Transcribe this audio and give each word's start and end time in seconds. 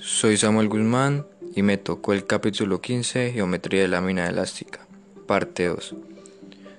Soy 0.00 0.36
Samuel 0.36 0.68
Guzmán 0.68 1.26
y 1.56 1.62
me 1.62 1.76
tocó 1.76 2.12
el 2.12 2.24
capítulo 2.24 2.80
15, 2.80 3.32
Geometría 3.32 3.82
de 3.82 3.88
lámina 3.88 4.28
elástica, 4.28 4.86
parte 5.26 5.66
2. 5.66 5.96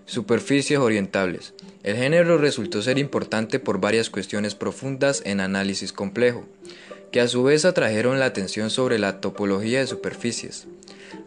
Superficies 0.05 0.79
orientables. 0.79 1.53
El 1.83 1.97
género 1.97 2.37
resultó 2.37 2.81
ser 2.81 2.97
importante 2.97 3.59
por 3.59 3.81
varias 3.81 4.09
cuestiones 4.09 4.55
profundas 4.55 5.21
en 5.25 5.41
análisis 5.41 5.91
complejo, 5.91 6.45
que 7.11 7.19
a 7.19 7.27
su 7.27 7.43
vez 7.43 7.65
atrajeron 7.65 8.19
la 8.19 8.25
atención 8.25 8.69
sobre 8.69 8.99
la 8.99 9.19
topología 9.19 9.79
de 9.79 9.87
superficies. 9.87 10.67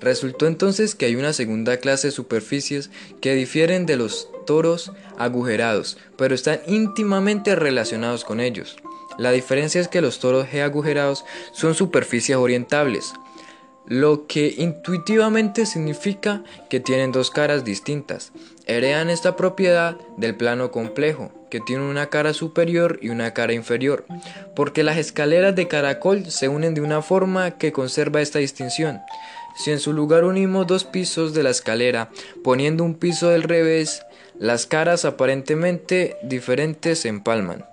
Resultó 0.00 0.46
entonces 0.46 0.94
que 0.94 1.04
hay 1.04 1.16
una 1.16 1.34
segunda 1.34 1.76
clase 1.76 2.08
de 2.08 2.12
superficies 2.12 2.90
que 3.20 3.34
difieren 3.34 3.84
de 3.84 3.96
los 3.96 4.28
toros 4.46 4.92
agujerados, 5.18 5.98
pero 6.16 6.34
están 6.34 6.60
íntimamente 6.66 7.54
relacionados 7.54 8.24
con 8.24 8.40
ellos. 8.40 8.76
La 9.18 9.30
diferencia 9.30 9.80
es 9.80 9.88
que 9.88 10.00
los 10.00 10.18
toros 10.18 10.46
G 10.46 10.62
agujerados 10.62 11.24
son 11.52 11.74
superficies 11.74 12.36
orientables, 12.36 13.12
lo 13.86 14.26
que 14.26 14.54
intuitivamente 14.56 15.66
significa 15.66 16.44
que 16.70 16.80
tienen 16.80 17.12
dos 17.12 17.30
caras 17.30 17.64
distintas. 17.64 18.32
Heredan 18.66 19.10
esta 19.10 19.36
propiedad 19.36 19.96
del 20.16 20.36
plano 20.36 20.70
complejo, 20.70 21.32
que 21.50 21.60
tiene 21.60 21.82
una 21.82 22.08
cara 22.08 22.32
superior 22.32 22.98
y 23.02 23.08
una 23.08 23.34
cara 23.34 23.52
inferior, 23.52 24.06
porque 24.54 24.82
las 24.82 24.98
escaleras 24.98 25.54
de 25.56 25.68
caracol 25.68 26.30
se 26.30 26.48
unen 26.48 26.74
de 26.74 26.80
una 26.80 27.02
forma 27.02 27.58
que 27.58 27.72
conserva 27.72 28.20
esta 28.20 28.38
distinción. 28.38 29.00
Si 29.56 29.70
en 29.70 29.80
su 29.80 29.92
lugar 29.92 30.24
unimos 30.24 30.66
dos 30.66 30.84
pisos 30.84 31.34
de 31.34 31.42
la 31.42 31.50
escalera, 31.50 32.08
poniendo 32.42 32.84
un 32.84 32.94
piso 32.94 33.28
del 33.28 33.42
revés, 33.42 34.02
las 34.38 34.66
caras 34.66 35.04
aparentemente 35.04 36.16
diferentes 36.22 37.00
se 37.00 37.08
empalman. 37.08 37.66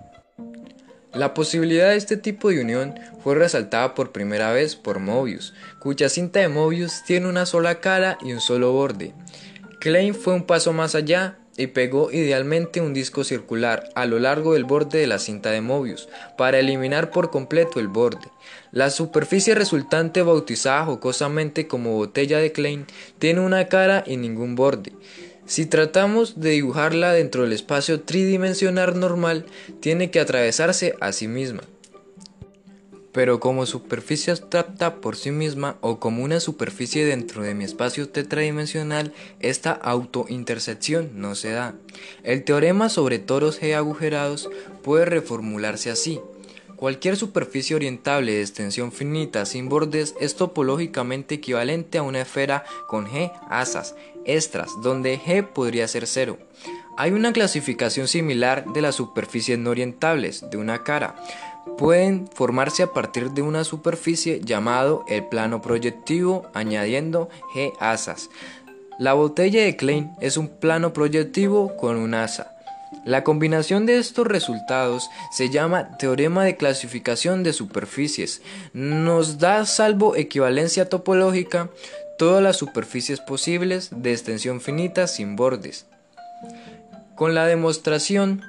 La 1.12 1.34
posibilidad 1.34 1.88
de 1.88 1.96
este 1.96 2.16
tipo 2.16 2.50
de 2.50 2.60
unión 2.60 2.94
fue 3.24 3.34
resaltada 3.34 3.94
por 3.94 4.12
primera 4.12 4.52
vez 4.52 4.76
por 4.76 5.00
Mobius, 5.00 5.54
cuya 5.80 6.08
cinta 6.08 6.38
de 6.38 6.48
Mobius 6.48 7.02
tiene 7.04 7.28
una 7.28 7.46
sola 7.46 7.80
cara 7.80 8.16
y 8.22 8.32
un 8.32 8.40
solo 8.40 8.72
borde. 8.72 9.12
Klein 9.80 10.14
fue 10.14 10.34
un 10.34 10.44
paso 10.44 10.72
más 10.72 10.94
allá 10.94 11.36
y 11.56 11.66
pegó 11.66 12.12
idealmente 12.12 12.80
un 12.80 12.94
disco 12.94 13.24
circular 13.24 13.90
a 13.94 14.06
lo 14.06 14.18
largo 14.20 14.54
del 14.54 14.64
borde 14.64 14.98
de 14.98 15.06
la 15.08 15.18
cinta 15.18 15.50
de 15.50 15.60
Mobius 15.60 16.08
para 16.38 16.60
eliminar 16.60 17.10
por 17.10 17.30
completo 17.30 17.80
el 17.80 17.88
borde. 17.88 18.28
La 18.70 18.88
superficie 18.88 19.56
resultante 19.56 20.22
bautizada 20.22 20.84
jocosamente 20.84 21.66
como 21.66 21.96
botella 21.96 22.38
de 22.38 22.52
Klein 22.52 22.86
tiene 23.18 23.40
una 23.40 23.66
cara 23.66 24.04
y 24.06 24.16
ningún 24.16 24.54
borde. 24.54 24.92
Si 25.50 25.66
tratamos 25.66 26.38
de 26.38 26.50
dibujarla 26.50 27.12
dentro 27.12 27.42
del 27.42 27.52
espacio 27.52 28.02
tridimensional 28.02 29.00
normal, 29.00 29.46
tiene 29.80 30.12
que 30.12 30.20
atravesarse 30.20 30.94
a 31.00 31.10
sí 31.10 31.26
misma. 31.26 31.62
Pero 33.10 33.40
como 33.40 33.66
superficie 33.66 34.30
abstracta 34.30 35.00
por 35.00 35.16
sí 35.16 35.32
misma 35.32 35.76
o 35.80 35.98
como 35.98 36.22
una 36.22 36.38
superficie 36.38 37.04
dentro 37.04 37.42
de 37.42 37.56
mi 37.56 37.64
espacio 37.64 38.08
tetradimensional, 38.08 39.12
esta 39.40 39.72
autointersección 39.72 41.10
no 41.16 41.34
se 41.34 41.50
da. 41.50 41.74
El 42.22 42.44
teorema 42.44 42.88
sobre 42.88 43.18
toros 43.18 43.60
G 43.60 43.74
agujerados 43.74 44.48
puede 44.84 45.04
reformularse 45.04 45.90
así. 45.90 46.20
Cualquier 46.80 47.18
superficie 47.18 47.76
orientable 47.76 48.32
de 48.32 48.40
extensión 48.40 48.90
finita 48.90 49.44
sin 49.44 49.68
bordes 49.68 50.14
es 50.18 50.34
topológicamente 50.34 51.34
equivalente 51.34 51.98
a 51.98 52.02
una 52.02 52.22
esfera 52.22 52.64
con 52.86 53.06
G 53.06 53.30
asas, 53.50 53.94
extras, 54.24 54.70
donde 54.82 55.18
G 55.18 55.46
podría 55.46 55.86
ser 55.88 56.06
cero. 56.06 56.38
Hay 56.96 57.12
una 57.12 57.34
clasificación 57.34 58.08
similar 58.08 58.64
de 58.72 58.80
las 58.80 58.94
superficies 58.94 59.58
no 59.58 59.68
orientables 59.68 60.48
de 60.50 60.56
una 60.56 60.82
cara. 60.82 61.16
Pueden 61.76 62.26
formarse 62.32 62.82
a 62.82 62.94
partir 62.94 63.32
de 63.32 63.42
una 63.42 63.64
superficie 63.64 64.40
llamado 64.42 65.04
el 65.06 65.26
plano 65.26 65.60
proyectivo 65.60 66.46
añadiendo 66.54 67.28
G 67.54 67.74
asas. 67.78 68.30
La 68.98 69.12
botella 69.12 69.62
de 69.62 69.76
Klein 69.76 70.12
es 70.22 70.38
un 70.38 70.48
plano 70.48 70.94
proyectivo 70.94 71.76
con 71.76 71.96
un 71.96 72.14
asa. 72.14 72.56
La 73.04 73.24
combinación 73.24 73.86
de 73.86 73.98
estos 73.98 74.26
resultados 74.26 75.08
se 75.30 75.48
llama 75.48 75.96
teorema 75.96 76.44
de 76.44 76.56
clasificación 76.56 77.42
de 77.42 77.52
superficies. 77.52 78.42
Nos 78.72 79.38
da, 79.38 79.64
salvo 79.64 80.16
equivalencia 80.16 80.88
topológica, 80.88 81.70
todas 82.18 82.42
las 82.42 82.56
superficies 82.56 83.20
posibles 83.20 83.88
de 83.90 84.12
extensión 84.12 84.60
finita 84.60 85.06
sin 85.06 85.36
bordes. 85.36 85.86
Con 87.14 87.34
la 87.34 87.46
demostración 87.46 88.42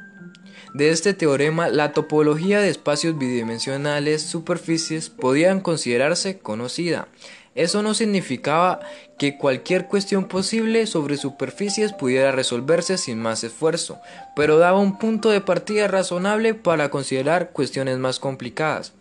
de 0.73 0.89
este 0.89 1.13
teorema, 1.13 1.69
la 1.69 1.91
topología 1.91 2.61
de 2.61 2.69
espacios 2.69 3.17
bidimensionales 3.17 4.21
superficies 4.21 5.09
podían 5.09 5.59
considerarse 5.59 6.39
conocida. 6.39 7.07
Eso 7.53 7.83
no 7.83 7.93
significaba 7.93 8.79
que 9.17 9.37
cualquier 9.37 9.87
cuestión 9.87 10.25
posible 10.25 10.87
sobre 10.87 11.17
superficies 11.17 11.91
pudiera 11.91 12.31
resolverse 12.31 12.97
sin 12.97 13.19
más 13.19 13.43
esfuerzo, 13.43 13.99
pero 14.35 14.57
daba 14.57 14.79
un 14.79 14.97
punto 14.97 15.29
de 15.29 15.41
partida 15.41 15.87
razonable 15.89 16.53
para 16.53 16.89
considerar 16.89 17.51
cuestiones 17.51 17.97
más 17.97 18.19
complicadas. 18.19 18.93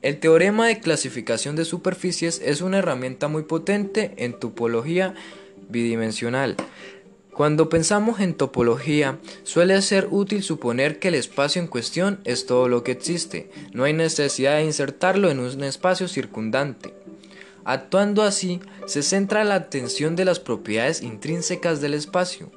El 0.00 0.18
teorema 0.18 0.66
de 0.66 0.80
clasificación 0.80 1.56
de 1.56 1.64
superficies 1.64 2.40
es 2.44 2.62
una 2.62 2.78
herramienta 2.78 3.28
muy 3.28 3.42
potente 3.42 4.12
en 4.16 4.38
topología 4.38 5.14
bidimensional. 5.68 6.56
Cuando 7.32 7.68
pensamos 7.68 8.20
en 8.20 8.34
topología, 8.34 9.18
suele 9.42 9.80
ser 9.82 10.08
útil 10.10 10.42
suponer 10.42 10.98
que 10.98 11.08
el 11.08 11.16
espacio 11.16 11.60
en 11.60 11.68
cuestión 11.68 12.20
es 12.24 12.46
todo 12.46 12.68
lo 12.68 12.84
que 12.84 12.92
existe, 12.92 13.50
no 13.72 13.84
hay 13.84 13.92
necesidad 13.92 14.56
de 14.56 14.64
insertarlo 14.64 15.30
en 15.30 15.40
un 15.40 15.64
espacio 15.64 16.06
circundante. 16.06 16.94
Actuando 17.64 18.22
así, 18.22 18.60
se 18.86 19.02
centra 19.02 19.42
la 19.44 19.54
atención 19.54 20.16
de 20.16 20.24
las 20.24 20.38
propiedades 20.38 21.02
intrínsecas 21.02 21.80
del 21.80 21.94
espacio. 21.94 22.50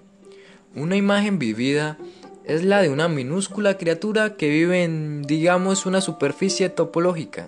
Una 0.75 0.97
imagen 0.97 1.39
vivida 1.39 1.97
es 2.43 2.63
la 2.63 2.81
de 2.81 2.89
una 2.89 3.07
minúscula 3.07 3.77
criatura 3.77 4.35
que 4.35 4.49
vive 4.49 4.83
en, 4.83 5.23
digamos, 5.23 5.85
una 5.85 6.01
superficie 6.01 6.69
topológica. 6.69 7.47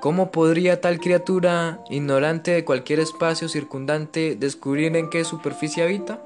¿Cómo 0.00 0.30
podría 0.30 0.80
tal 0.80 1.00
criatura, 1.00 1.80
ignorante 1.90 2.52
de 2.52 2.64
cualquier 2.64 3.00
espacio 3.00 3.48
circundante, 3.48 4.36
descubrir 4.36 4.96
en 4.96 5.10
qué 5.10 5.24
superficie 5.24 5.82
habita? 5.82 6.22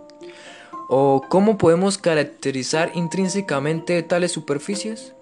¿O 0.88 1.22
cómo 1.28 1.56
podemos 1.56 1.96
caracterizar 1.96 2.92
intrínsecamente 2.94 4.02
tales 4.02 4.32
superficies? 4.32 5.14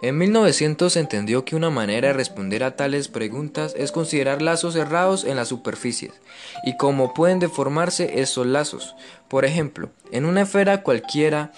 En 0.00 0.16
1900 0.16 0.92
se 0.92 1.00
entendió 1.00 1.44
que 1.44 1.56
una 1.56 1.70
manera 1.70 2.08
de 2.08 2.14
responder 2.14 2.62
a 2.62 2.76
tales 2.76 3.08
preguntas 3.08 3.74
es 3.76 3.90
considerar 3.90 4.40
lazos 4.42 4.74
cerrados 4.74 5.24
en 5.24 5.34
las 5.34 5.48
superficies 5.48 6.12
y 6.62 6.76
cómo 6.76 7.14
pueden 7.14 7.40
deformarse 7.40 8.20
esos 8.20 8.46
lazos. 8.46 8.94
Por 9.26 9.44
ejemplo, 9.44 9.90
en 10.12 10.24
una 10.24 10.42
esfera 10.42 10.84
cualquiera 10.84 11.50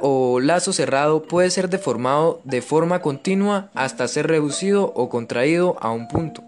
o 0.00 0.40
lazo 0.40 0.72
cerrado 0.72 1.24
puede 1.24 1.50
ser 1.50 1.68
deformado 1.68 2.40
de 2.44 2.62
forma 2.62 3.02
continua 3.02 3.68
hasta 3.74 4.08
ser 4.08 4.28
reducido 4.28 4.90
o 4.94 5.10
contraído 5.10 5.76
a 5.80 5.90
un 5.90 6.08
punto. 6.08 6.42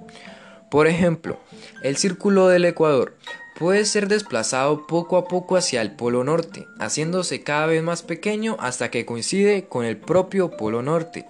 Por 0.70 0.86
ejemplo, 0.86 1.38
el 1.82 1.98
círculo 1.98 2.48
del 2.48 2.64
ecuador 2.64 3.14
puede 3.60 3.84
ser 3.84 4.08
desplazado 4.08 4.86
poco 4.86 5.18
a 5.18 5.28
poco 5.28 5.54
hacia 5.54 5.82
el 5.82 5.90
polo 5.90 6.24
norte, 6.24 6.66
haciéndose 6.78 7.42
cada 7.42 7.66
vez 7.66 7.82
más 7.82 8.02
pequeño 8.02 8.56
hasta 8.58 8.90
que 8.90 9.04
coincide 9.04 9.66
con 9.66 9.84
el 9.84 9.98
propio 9.98 10.56
polo 10.56 10.80
norte. 10.80 11.26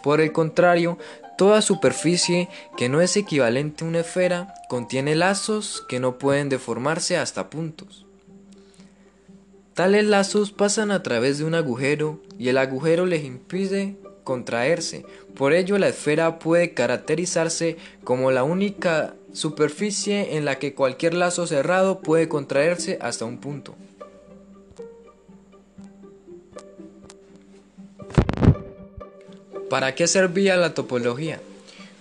Por 0.00 0.20
el 0.20 0.30
contrario, 0.30 0.96
toda 1.36 1.60
superficie 1.60 2.48
que 2.76 2.88
no 2.88 3.00
es 3.00 3.16
equivalente 3.16 3.84
a 3.84 3.88
una 3.88 3.98
esfera 3.98 4.54
contiene 4.68 5.16
lazos 5.16 5.84
que 5.88 5.98
no 5.98 6.18
pueden 6.18 6.48
deformarse 6.48 7.16
hasta 7.16 7.50
puntos. 7.50 8.06
Tales 9.74 10.04
lazos 10.04 10.52
pasan 10.52 10.92
a 10.92 11.02
través 11.02 11.38
de 11.38 11.44
un 11.44 11.56
agujero 11.56 12.20
y 12.38 12.48
el 12.48 12.58
agujero 12.58 13.06
les 13.06 13.24
impide 13.24 13.96
contraerse. 14.22 15.04
Por 15.34 15.52
ello 15.52 15.78
la 15.78 15.88
esfera 15.88 16.38
puede 16.38 16.74
caracterizarse 16.74 17.76
como 18.04 18.30
la 18.30 18.44
única 18.44 19.14
superficie 19.32 20.36
en 20.36 20.44
la 20.44 20.58
que 20.58 20.74
cualquier 20.74 21.14
lazo 21.14 21.46
cerrado 21.46 22.00
puede 22.00 22.28
contraerse 22.28 22.98
hasta 23.00 23.24
un 23.24 23.38
punto. 23.38 23.74
¿Para 29.70 29.94
qué 29.94 30.06
servía 30.06 30.56
la 30.56 30.74
topología? 30.74 31.40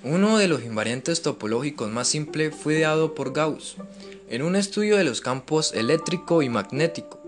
Uno 0.03 0.37
de 0.37 0.47
los 0.47 0.63
invariantes 0.63 1.21
topológicos 1.21 1.89
más 1.89 2.07
simples 2.07 2.53
fue 2.53 2.79
dado 2.79 3.15
por 3.15 3.33
Gauss 3.33 3.77
en 4.29 4.41
un 4.41 4.55
estudio 4.55 4.97
de 4.97 5.03
los 5.03 5.21
campos 5.21 5.73
eléctrico 5.73 6.41
y 6.41 6.49
magnético. 6.49 7.19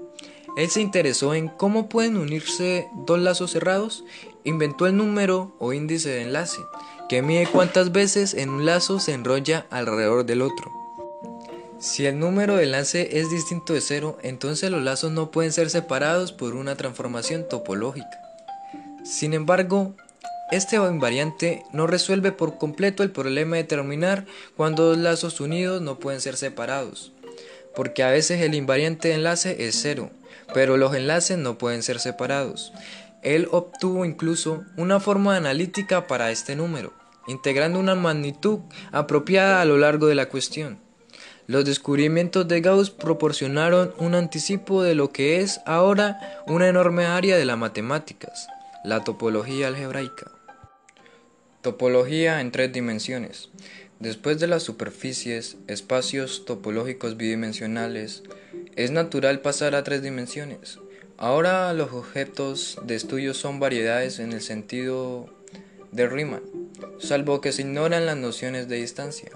Él 0.57 0.69
se 0.69 0.81
interesó 0.81 1.33
en 1.33 1.49
cómo 1.49 1.89
pueden 1.89 2.17
unirse 2.17 2.87
dos 3.05 3.19
lazos 3.19 3.51
cerrados, 3.51 4.03
inventó 4.43 4.87
el 4.87 4.97
número 4.97 5.55
o 5.59 5.73
índice 5.73 6.09
de 6.09 6.21
enlace, 6.21 6.61
que 7.09 7.21
mide 7.21 7.47
cuántas 7.51 7.91
veces 7.91 8.33
en 8.33 8.49
un 8.49 8.65
lazo 8.65 8.99
se 8.99 9.13
enrolla 9.13 9.65
alrededor 9.69 10.25
del 10.25 10.41
otro. 10.41 10.71
Si 11.79 12.05
el 12.05 12.17
número 12.17 12.55
de 12.55 12.63
enlace 12.63 13.19
es 13.19 13.29
distinto 13.29 13.73
de 13.73 13.81
cero, 13.81 14.17
entonces 14.23 14.71
los 14.71 14.81
lazos 14.81 15.11
no 15.11 15.31
pueden 15.31 15.51
ser 15.51 15.69
separados 15.69 16.31
por 16.31 16.55
una 16.55 16.75
transformación 16.75 17.47
topológica. 17.49 18.21
Sin 19.03 19.33
embargo, 19.33 19.93
Este 20.51 20.75
invariante 20.75 21.63
no 21.71 21.87
resuelve 21.87 22.31
por 22.31 22.59
completo 22.59 23.01
el 23.01 23.09
problema 23.09 23.55
de 23.55 23.63
determinar 23.63 24.25
cuando 24.55 24.83
dos 24.83 24.99
lazos 24.99 25.41
unidos 25.41 25.81
no 25.81 25.97
pueden 25.97 26.21
ser 26.21 26.37
separados, 26.37 27.11
porque 27.75 28.03
a 28.03 28.11
veces 28.11 28.39
el 28.39 28.53
invariante 28.53 29.07
de 29.07 29.15
enlace 29.15 29.65
es 29.65 29.79
cero, 29.81 30.11
pero 30.53 30.77
los 30.77 30.93
enlaces 30.93 31.39
no 31.39 31.57
pueden 31.57 31.81
ser 31.81 31.99
separados. 31.99 32.71
Él 33.23 33.47
obtuvo 33.51 34.05
incluso 34.05 34.63
una 34.77 34.99
forma 34.99 35.35
analítica 35.35 36.07
para 36.07 36.29
este 36.29 36.55
número, 36.55 36.93
integrando 37.27 37.79
una 37.79 37.95
magnitud 37.95 38.59
apropiada 38.91 39.61
a 39.61 39.65
lo 39.65 39.77
largo 39.77 40.07
de 40.07 40.15
la 40.15 40.27
cuestión. 40.27 40.79
Los 41.47 41.65
descubrimientos 41.65 42.47
de 42.47 42.61
Gauss 42.61 42.89
proporcionaron 42.89 43.93
un 43.97 44.15
anticipo 44.15 44.83
de 44.83 44.95
lo 44.95 45.11
que 45.11 45.41
es 45.41 45.61
ahora 45.65 46.41
una 46.47 46.67
enorme 46.67 47.05
área 47.05 47.35
de 47.37 47.45
las 47.45 47.57
matemáticas, 47.57 48.47
la 48.83 49.03
topología 49.03 49.67
algebraica. 49.67 50.31
Topología 51.61 52.41
en 52.41 52.51
tres 52.51 52.71
dimensiones. 52.71 53.49
Después 53.99 54.39
de 54.39 54.47
las 54.47 54.63
superficies, 54.63 55.55
espacios 55.67 56.43
topológicos 56.45 57.15
bidimensionales, 57.15 58.23
es 58.75 58.91
natural 58.91 59.39
pasar 59.39 59.75
a 59.75 59.83
tres 59.83 60.01
dimensiones. 60.01 60.79
Ahora 61.17 61.71
los 61.73 61.91
objetos 61.93 62.79
de 62.83 62.95
estudio 62.95 63.33
son 63.33 63.59
variedades 63.59 64.19
en 64.19 64.31
el 64.33 64.41
sentido 64.41 65.29
de 65.91 66.07
Riemann, 66.07 66.41
salvo 66.99 67.39
que 67.39 67.51
se 67.51 67.61
ignoran 67.61 68.05
las 68.05 68.17
nociones 68.17 68.67
de 68.67 68.77
distancia. 68.77 69.31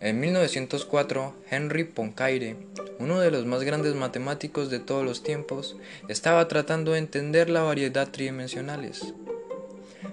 En 0.00 0.18
1904, 0.18 1.34
Henry 1.50 1.84
Poincaré, 1.84 2.56
uno 2.98 3.20
de 3.20 3.30
los 3.30 3.46
más 3.46 3.62
grandes 3.62 3.94
matemáticos 3.94 4.70
de 4.70 4.80
todos 4.80 5.04
los 5.04 5.22
tiempos, 5.22 5.76
estaba 6.08 6.48
tratando 6.48 6.92
de 6.92 6.98
entender 6.98 7.50
la 7.50 7.62
variedad 7.62 8.10
tridimensionales. 8.10 9.14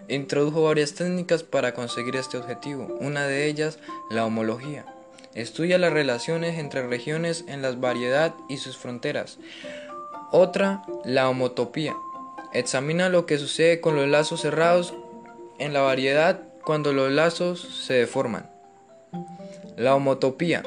Introdujo 0.10 0.64
varias 0.64 0.94
técnicas 0.94 1.44
para 1.44 1.74
conseguir 1.74 2.18
este 2.18 2.38
objetivo, 2.38 2.98
una 3.00 3.26
de 3.26 3.48
ellas 3.48 3.80
la 4.12 4.26
homología. 4.26 4.86
Estudia 5.34 5.78
las 5.78 5.94
relaciones 5.94 6.60
entre 6.60 6.88
regiones 6.88 7.46
en 7.48 7.62
la 7.62 7.72
variedad 7.72 8.34
y 8.50 8.58
sus 8.58 8.78
fronteras. 8.78 9.38
Otra, 10.32 10.84
la 11.06 11.28
homotopía. 11.28 11.96
Examina 12.54 13.10
lo 13.10 13.26
que 13.26 13.40
sucede 13.40 13.82
con 13.82 13.96
los 13.96 14.08
lazos 14.08 14.42
cerrados 14.42 14.94
en 15.58 15.74
la 15.74 15.82
variedad 15.82 16.42
cuando 16.64 16.94
los 16.94 17.12
lazos 17.12 17.84
se 17.88 17.96
deforman. 17.96 18.48
La 19.76 19.96
homotopía 19.96 20.62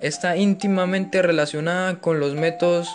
está 0.00 0.36
íntimamente 0.36 1.20
relacionada 1.20 2.00
con 2.00 2.20
los 2.20 2.34
métodos 2.34 2.88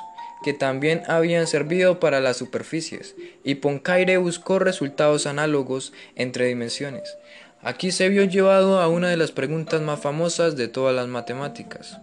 que 0.44 0.54
también 0.54 1.04
habían 1.08 1.46
servido 1.46 2.00
para 2.00 2.22
las 2.22 2.38
superficies, 2.38 3.16
y 3.44 3.56
Poincaré 3.56 4.18
buscó 4.18 4.60
resultados 4.60 5.28
análogos 5.28 5.92
entre 6.16 6.46
dimensiones. 6.46 7.18
Aquí 7.62 7.92
se 7.92 8.08
vio 8.08 8.24
llevado 8.24 8.80
a 8.80 8.88
una 8.88 9.10
de 9.10 9.18
las 9.18 9.32
preguntas 9.32 9.82
más 9.82 10.00
famosas 10.00 10.56
de 10.56 10.68
todas 10.68 10.96
las 10.96 11.08
matemáticas. 11.08 12.00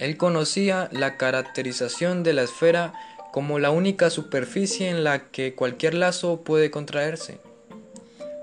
Él 0.00 0.16
conocía 0.16 0.88
la 0.90 1.16
caracterización 1.16 2.24
de 2.24 2.32
la 2.32 2.42
esfera 2.42 2.92
como 3.32 3.60
la 3.60 3.70
única 3.70 4.10
superficie 4.10 4.88
en 4.88 5.04
la 5.04 5.30
que 5.30 5.54
cualquier 5.54 5.94
lazo 5.94 6.42
puede 6.42 6.72
contraerse. 6.72 7.38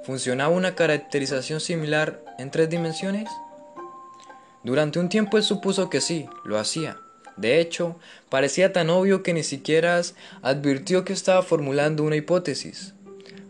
¿Funcionaba 0.06 0.56
una 0.56 0.75
caracterización 0.75 1.59
similar 1.59 2.24
en 2.39 2.51
tres 2.51 2.69
dimensiones? 2.69 3.30
Durante 4.63 5.00
un 5.00 5.09
tiempo 5.09 5.38
él 5.38 5.44
supuso 5.44 5.89
que 5.89 6.00
sí, 6.00 6.30
lo 6.45 6.57
hacía, 6.57 6.98
de 7.38 7.62
hecho, 7.62 7.98
parecía 8.30 8.74
tan 8.74 8.89
obvio 8.89 9.21
que 9.21 9.33
ni 9.33 9.44
siquiera 9.44 10.01
advirtió 10.42 11.06
que 11.06 11.13
estaba 11.13 11.44
formulando 11.44 12.04
una 12.04 12.15
hipótesis. 12.15 12.95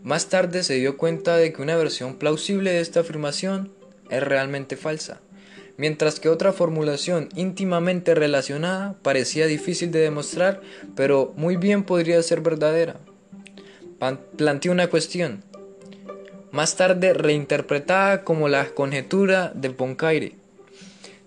Más 0.04 0.26
tarde 0.28 0.62
se 0.62 0.74
dio 0.74 0.98
cuenta 0.98 1.36
de 1.36 1.52
que 1.52 1.62
una 1.62 1.76
versión 1.76 2.16
plausible 2.16 2.70
de 2.70 2.80
esta 2.80 3.00
afirmación 3.00 3.72
es 4.10 4.22
realmente 4.22 4.76
falsa, 4.76 5.20
mientras 5.78 6.20
que 6.20 6.28
otra 6.28 6.52
formulación 6.52 7.30
íntimamente 7.34 8.14
relacionada 8.14 8.96
parecía 9.00 9.46
difícil 9.46 9.90
de 9.90 10.00
demostrar, 10.00 10.60
pero 10.94 11.32
muy 11.36 11.56
bien 11.56 11.84
podría 11.84 12.22
ser 12.22 12.42
verdadera. 12.42 12.96
Planteó 14.36 14.72
una 14.72 14.88
cuestión, 14.88 15.42
más 16.50 16.76
tarde 16.76 17.14
reinterpretada 17.14 18.24
como 18.24 18.48
la 18.48 18.66
conjetura 18.70 19.52
de 19.54 19.70
Poincaré. 19.70 20.34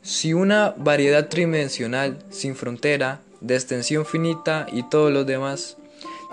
Si 0.03 0.33
una 0.33 0.75
variedad 0.77 1.29
tridimensional, 1.29 2.19
sin 2.29 2.55
frontera, 2.55 3.21
de 3.39 3.55
extensión 3.55 4.05
finita 4.05 4.67
y 4.71 4.87
todo 4.89 5.09
lo 5.11 5.25
demás, 5.25 5.77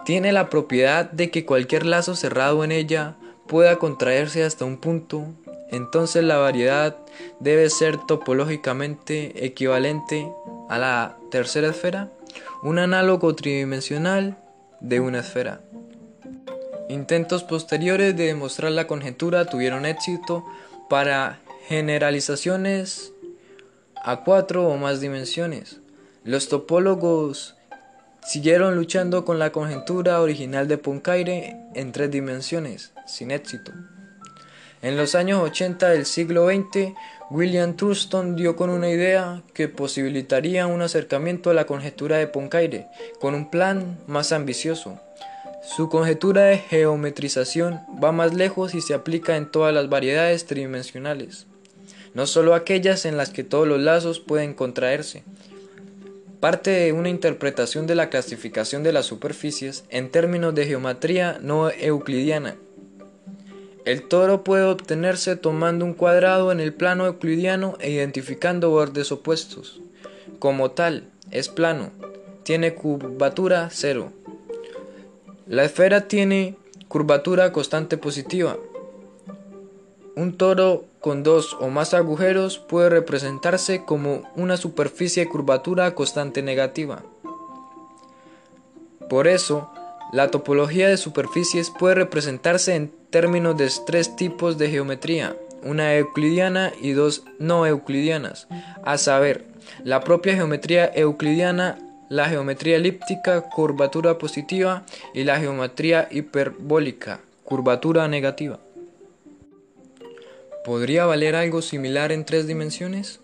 tiene 0.04 0.32
la 0.32 0.48
propiedad 0.48 1.10
de 1.10 1.30
que 1.30 1.44
cualquier 1.44 1.86
lazo 1.86 2.16
cerrado 2.16 2.64
en 2.64 2.72
ella 2.72 3.16
pueda 3.46 3.78
contraerse 3.78 4.42
hasta 4.42 4.64
un 4.64 4.78
punto, 4.78 5.26
entonces 5.70 6.24
la 6.24 6.36
variedad 6.36 6.96
debe 7.40 7.68
ser 7.70 7.98
topológicamente 8.06 9.44
equivalente 9.44 10.30
a 10.68 10.78
la 10.78 11.16
tercera 11.30 11.68
esfera, 11.68 12.10
un 12.62 12.78
análogo 12.78 13.34
tridimensional 13.34 14.38
de 14.80 15.00
una 15.00 15.20
esfera. 15.20 15.60
Intentos 16.88 17.44
posteriores 17.44 18.16
de 18.16 18.26
demostrar 18.26 18.72
la 18.72 18.86
conjetura 18.86 19.44
tuvieron 19.44 19.84
éxito 19.84 20.44
para 20.88 21.40
generalizaciones 21.66 23.12
a 24.02 24.24
cuatro 24.24 24.66
o 24.66 24.76
más 24.78 25.00
dimensiones. 25.00 25.80
Los 26.24 26.48
topólogos 26.48 27.56
siguieron 28.22 28.74
luchando 28.74 29.24
con 29.24 29.38
la 29.38 29.52
conjetura 29.52 30.20
original 30.20 30.66
de 30.66 30.78
Poincaré 30.78 31.56
en 31.74 31.92
tres 31.92 32.10
dimensiones, 32.10 32.92
sin 33.06 33.30
éxito. 33.30 33.72
En 34.82 34.96
los 34.96 35.14
años 35.14 35.42
80 35.42 35.88
del 35.90 36.06
siglo 36.06 36.48
XX, 36.48 36.94
William 37.30 37.74
Thurston 37.74 38.36
dio 38.36 38.56
con 38.56 38.70
una 38.70 38.88
idea 38.88 39.42
que 39.54 39.68
posibilitaría 39.68 40.66
un 40.66 40.82
acercamiento 40.82 41.50
a 41.50 41.54
la 41.54 41.66
conjetura 41.66 42.18
de 42.18 42.26
Poincaré, 42.26 42.86
con 43.20 43.34
un 43.34 43.50
plan 43.50 43.98
más 44.06 44.32
ambicioso. 44.32 45.00
Su 45.62 45.88
conjetura 45.88 46.42
de 46.42 46.58
geometrización 46.58 47.80
va 48.02 48.12
más 48.12 48.34
lejos 48.34 48.74
y 48.74 48.80
se 48.80 48.94
aplica 48.94 49.36
en 49.36 49.50
todas 49.50 49.74
las 49.74 49.88
variedades 49.88 50.46
tridimensionales 50.46 51.46
no 52.14 52.26
solo 52.26 52.54
aquellas 52.54 53.04
en 53.04 53.16
las 53.16 53.30
que 53.30 53.44
todos 53.44 53.66
los 53.66 53.80
lazos 53.80 54.20
pueden 54.20 54.54
contraerse. 54.54 55.22
Parte 56.40 56.70
de 56.70 56.92
una 56.92 57.08
interpretación 57.08 57.86
de 57.86 57.94
la 57.94 58.10
clasificación 58.10 58.82
de 58.82 58.92
las 58.92 59.06
superficies 59.06 59.84
en 59.90 60.10
términos 60.10 60.54
de 60.54 60.66
geometría 60.66 61.38
no 61.40 61.70
euclidiana. 61.70 62.56
El 63.88 64.02
toro 64.02 64.44
puede 64.44 64.64
obtenerse 64.64 65.34
tomando 65.34 65.86
un 65.86 65.94
cuadrado 65.94 66.52
en 66.52 66.60
el 66.60 66.74
plano 66.74 67.06
euclidiano 67.06 67.78
e 67.80 67.90
identificando 67.90 68.68
bordes 68.68 69.10
opuestos. 69.12 69.80
Como 70.38 70.72
tal, 70.72 71.08
es 71.30 71.48
plano, 71.48 71.88
tiene 72.42 72.74
curvatura 72.74 73.70
cero. 73.72 74.12
La 75.46 75.64
esfera 75.64 76.06
tiene 76.06 76.54
curvatura 76.88 77.50
constante 77.50 77.96
positiva, 77.96 78.58
un 80.16 80.36
toro 80.36 80.84
con 81.00 81.22
dos 81.22 81.56
o 81.58 81.70
más 81.70 81.94
agujeros 81.94 82.58
puede 82.58 82.90
representarse 82.90 83.86
como 83.86 84.30
una 84.36 84.58
superficie 84.58 85.24
de 85.24 85.30
curvatura 85.30 85.94
constante 85.94 86.42
negativa. 86.42 87.04
Por 89.08 89.28
eso, 89.28 89.70
la 90.12 90.30
topología 90.30 90.88
de 90.88 90.98
superficies 90.98 91.70
puede 91.70 91.94
representarse 91.94 92.74
en 92.74 92.97
términos 93.10 93.56
de 93.56 93.70
tres 93.86 94.16
tipos 94.16 94.58
de 94.58 94.70
geometría, 94.70 95.36
una 95.62 95.94
euclidiana 95.94 96.72
y 96.80 96.92
dos 96.92 97.24
no 97.38 97.66
euclidianas, 97.66 98.46
a 98.84 98.98
saber, 98.98 99.44
la 99.84 100.00
propia 100.00 100.34
geometría 100.34 100.90
euclidiana, 100.94 101.78
la 102.08 102.28
geometría 102.28 102.76
elíptica, 102.76 103.42
curvatura 103.42 104.18
positiva, 104.18 104.84
y 105.14 105.24
la 105.24 105.38
geometría 105.38 106.08
hiperbólica, 106.10 107.20
curvatura 107.44 108.08
negativa. 108.08 108.58
¿Podría 110.64 111.06
valer 111.06 111.34
algo 111.34 111.62
similar 111.62 112.12
en 112.12 112.24
tres 112.24 112.46
dimensiones? 112.46 113.20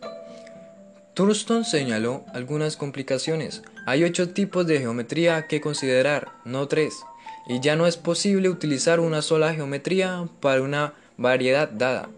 Thurston 1.15 1.65
señaló 1.65 2.25
algunas 2.33 2.77
complicaciones. 2.77 3.63
Hay 3.87 4.03
ocho 4.03 4.31
tipos 4.31 4.67
de 4.67 4.81
geometría 4.81 5.47
que 5.47 5.61
considerar, 5.61 6.33
no 6.45 6.67
tres, 6.67 6.95
y 7.47 7.61
ya 7.61 7.77
no 7.77 7.87
es 7.87 7.97
posible 7.97 8.49
utilizar 8.49 9.01
una 9.01 9.23
sola 9.23 9.55
geometría 9.55 10.29
para 10.41 10.63
una 10.63 10.95
variedad 11.17 11.69
dada. 11.69 12.09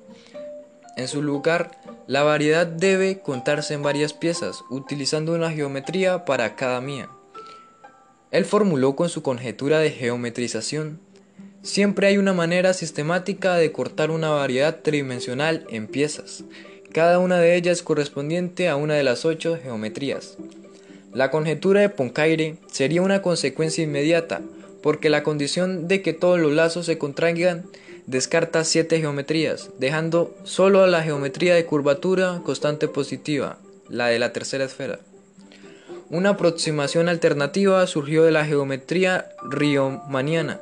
En 0.96 1.08
su 1.08 1.22
lugar, 1.22 1.72
la 2.06 2.22
variedad 2.22 2.66
debe 2.66 3.20
contarse 3.20 3.74
en 3.74 3.82
varias 3.82 4.12
piezas, 4.12 4.62
utilizando 4.70 5.34
una 5.34 5.50
geometría 5.50 6.24
para 6.24 6.56
cada 6.56 6.80
mía. 6.80 7.08
Él 8.30 8.44
formuló 8.44 8.96
con 8.96 9.08
su 9.08 9.22
conjetura 9.22 9.78
de 9.78 9.90
geometrización 9.90 11.00
Siempre 11.66 12.06
hay 12.06 12.16
una 12.16 12.32
manera 12.32 12.74
sistemática 12.74 13.56
de 13.56 13.72
cortar 13.72 14.12
una 14.12 14.30
variedad 14.30 14.82
tridimensional 14.82 15.66
en 15.68 15.88
piezas, 15.88 16.44
cada 16.92 17.18
una 17.18 17.40
de 17.40 17.56
ellas 17.56 17.82
correspondiente 17.82 18.68
a 18.68 18.76
una 18.76 18.94
de 18.94 19.02
las 19.02 19.24
ocho 19.24 19.58
geometrías. 19.60 20.36
La 21.12 21.32
conjetura 21.32 21.80
de 21.80 21.88
Poincaré 21.88 22.54
sería 22.70 23.02
una 23.02 23.20
consecuencia 23.20 23.82
inmediata, 23.82 24.42
porque 24.86 25.10
la 25.10 25.24
condición 25.24 25.88
de 25.88 26.00
que 26.00 26.12
todos 26.12 26.38
los 26.38 26.52
lazos 26.52 26.86
se 26.86 26.96
contraigan 26.96 27.66
descarta 28.06 28.62
siete 28.62 29.00
geometrías, 29.00 29.70
dejando 29.80 30.32
solo 30.44 30.86
la 30.86 31.02
geometría 31.02 31.56
de 31.56 31.66
curvatura 31.66 32.40
constante 32.44 32.86
positiva, 32.86 33.58
la 33.88 34.06
de 34.06 34.20
la 34.20 34.32
tercera 34.32 34.64
esfera. 34.64 35.00
Una 36.08 36.30
aproximación 36.30 37.08
alternativa 37.08 37.84
surgió 37.88 38.22
de 38.22 38.30
la 38.30 38.44
geometría 38.44 39.26
riemanniana. 39.50 40.60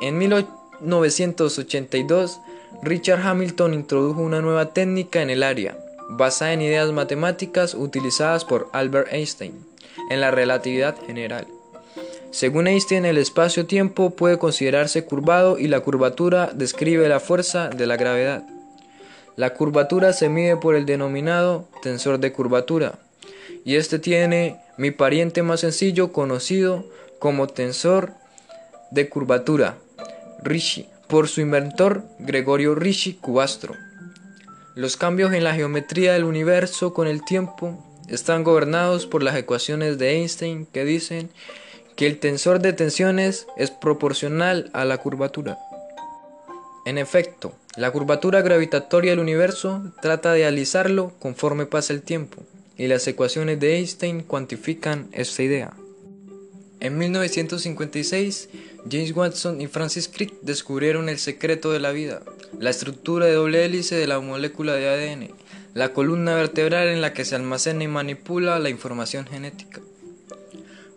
En 0.00 0.18
1982, 0.18 2.40
Richard 2.82 3.24
Hamilton 3.24 3.74
introdujo 3.74 4.22
una 4.22 4.40
nueva 4.40 4.72
técnica 4.72 5.22
en 5.22 5.30
el 5.30 5.44
área, 5.44 5.78
basada 6.08 6.52
en 6.52 6.62
ideas 6.62 6.90
matemáticas 6.90 7.74
utilizadas 7.74 8.44
por 8.44 8.68
Albert 8.72 9.12
Einstein 9.12 9.64
en 10.10 10.20
la 10.20 10.32
relatividad 10.32 10.96
general. 11.06 11.46
Según 12.36 12.66
Einstein, 12.66 13.06
el 13.06 13.16
espacio-tiempo 13.16 14.10
puede 14.10 14.38
considerarse 14.38 15.06
curvado 15.06 15.58
y 15.58 15.68
la 15.68 15.80
curvatura 15.80 16.50
describe 16.52 17.08
la 17.08 17.18
fuerza 17.18 17.70
de 17.70 17.86
la 17.86 17.96
gravedad. 17.96 18.44
La 19.36 19.54
curvatura 19.54 20.12
se 20.12 20.28
mide 20.28 20.58
por 20.58 20.74
el 20.74 20.84
denominado 20.84 21.66
tensor 21.80 22.20
de 22.20 22.34
curvatura, 22.34 22.98
y 23.64 23.76
este 23.76 23.98
tiene 23.98 24.60
mi 24.76 24.90
pariente 24.90 25.42
más 25.42 25.60
sencillo 25.60 26.12
conocido 26.12 26.84
como 27.20 27.46
tensor 27.46 28.12
de 28.90 29.08
curvatura, 29.08 29.78
Ricci, 30.42 30.90
por 31.08 31.28
su 31.28 31.40
inventor 31.40 32.04
Gregorio 32.18 32.74
Ricci 32.74 33.14
Cubastro. 33.14 33.76
Los 34.74 34.98
cambios 34.98 35.32
en 35.32 35.42
la 35.42 35.54
geometría 35.54 36.12
del 36.12 36.24
universo 36.24 36.92
con 36.92 37.08
el 37.08 37.24
tiempo 37.24 37.82
están 38.10 38.44
gobernados 38.44 39.06
por 39.06 39.22
las 39.22 39.36
ecuaciones 39.36 39.96
de 39.96 40.16
Einstein 40.16 40.66
que 40.66 40.84
dicen 40.84 41.30
que 41.96 42.06
el 42.06 42.18
tensor 42.18 42.60
de 42.60 42.72
tensiones 42.72 43.46
es 43.56 43.70
proporcional 43.70 44.70
a 44.74 44.84
la 44.84 44.98
curvatura. 44.98 45.58
En 46.84 46.98
efecto, 46.98 47.54
la 47.76 47.90
curvatura 47.90 48.42
gravitatoria 48.42 49.12
del 49.12 49.18
universo 49.18 49.82
trata 50.00 50.32
de 50.32 50.44
alisarlo 50.44 51.12
conforme 51.18 51.66
pasa 51.66 51.92
el 51.92 52.02
tiempo, 52.02 52.42
y 52.76 52.86
las 52.86 53.06
ecuaciones 53.08 53.58
de 53.58 53.76
Einstein 53.76 54.20
cuantifican 54.20 55.08
esta 55.12 55.42
idea. 55.42 55.72
En 56.80 56.98
1956, 56.98 58.50
James 58.90 59.16
Watson 59.16 59.60
y 59.62 59.66
Francis 59.66 60.08
Crick 60.08 60.34
descubrieron 60.42 61.08
el 61.08 61.18
secreto 61.18 61.72
de 61.72 61.80
la 61.80 61.90
vida, 61.90 62.20
la 62.60 62.70
estructura 62.70 63.26
de 63.26 63.32
doble 63.32 63.64
hélice 63.64 63.96
de 63.96 64.06
la 64.06 64.20
molécula 64.20 64.74
de 64.74 64.88
ADN, 64.88 65.30
la 65.72 65.94
columna 65.94 66.34
vertebral 66.34 66.88
en 66.88 67.00
la 67.00 67.14
que 67.14 67.24
se 67.24 67.34
almacena 67.34 67.82
y 67.84 67.88
manipula 67.88 68.58
la 68.58 68.68
información 68.68 69.26
genética. 69.26 69.80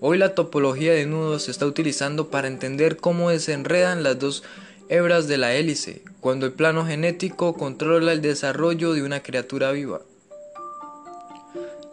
Hoy 0.01 0.17
la 0.17 0.33
topología 0.33 0.93
de 0.93 1.05
nudos 1.05 1.43
se 1.43 1.51
está 1.51 1.65
utilizando 1.65 2.29
para 2.29 2.47
entender 2.47 2.95
cómo 2.95 3.31
desenredan 3.31 4.01
las 4.01 4.17
dos 4.17 4.43
hebras 4.87 5.27
de 5.27 5.37
la 5.37 5.53
hélice, 5.53 6.01
cuando 6.21 6.45
el 6.45 6.53
plano 6.53 6.85
genético 6.85 7.53
controla 7.53 8.13
el 8.13 8.21
desarrollo 8.21 8.93
de 8.93 9.03
una 9.03 9.21
criatura 9.21 9.71
viva. 9.71 9.99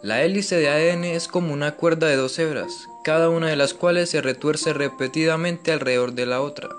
La 0.01 0.23
hélice 0.23 0.55
de 0.55 0.69
ADN 0.69 1.03
es 1.03 1.27
como 1.27 1.51
una 1.51 1.75
cuerda 1.75 2.07
de 2.07 2.15
dos 2.15 2.39
hebras, 2.39 2.71
cada 3.03 3.29
una 3.29 3.49
de 3.49 3.57
las 3.57 3.73
cuales 3.73 4.09
se 4.09 4.21
retuerce 4.21 4.71
repetidamente 4.71 5.73
alrededor 5.73 6.13
de 6.13 6.27
la 6.27 6.39
otra. 6.39 6.69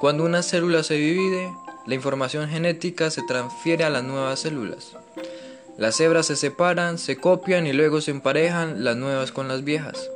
Cuando 0.00 0.24
una 0.24 0.44
célula 0.44 0.84
se 0.84 0.94
divide, 0.94 1.52
la 1.86 1.96
información 1.96 2.48
genética 2.48 3.10
se 3.10 3.22
transfiere 3.22 3.82
a 3.82 3.90
las 3.90 4.04
nuevas 4.04 4.38
células. 4.38 4.92
Las 5.76 5.98
hebras 6.00 6.26
se 6.26 6.36
separan, 6.36 6.98
se 6.98 7.16
copian 7.16 7.66
y 7.66 7.72
luego 7.72 8.00
se 8.00 8.12
emparejan 8.12 8.84
las 8.84 8.96
nuevas 8.96 9.32
con 9.32 9.48
las 9.48 9.64
viejas. 9.64 10.08